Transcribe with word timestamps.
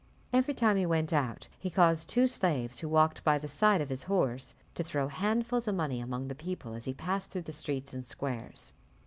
Every 0.33 0.55
time 0.55 0.77
he 0.77 0.85
went 0.87 1.13
out, 1.13 1.47
he 1.59 1.69
caused 1.69 2.09
two 2.09 2.25
slaves, 2.25 2.79
who 2.79 2.89
walked 2.89 3.23
by 3.23 3.37
the 3.37 3.47
side 3.47 3.81
of 3.81 3.89
his 3.89 4.01
horse, 4.01 4.55
to 4.73 4.83
throw 4.83 5.07
handfuls 5.07 5.67
of 5.67 5.75
money 5.75 6.01
among 6.01 6.27
the 6.27 6.33
people 6.33 6.73
as 6.73 6.85
he 6.85 6.93
passed 6.95 7.29
through 7.29 7.43
the 7.43 7.51
streets 7.51 7.93
and 7.93 8.03
squares. 8.03 8.73